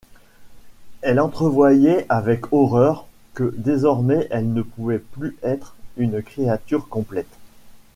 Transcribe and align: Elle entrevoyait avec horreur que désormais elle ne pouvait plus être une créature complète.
Elle 1.03 1.19
entrevoyait 1.19 2.07
avec 2.09 2.51
horreur 2.53 3.05
que 3.35 3.53
désormais 3.55 4.27
elle 4.31 4.51
ne 4.51 4.63
pouvait 4.63 4.97
plus 4.97 5.37
être 5.43 5.75
une 5.95 6.23
créature 6.23 6.87
complète. 6.89 7.29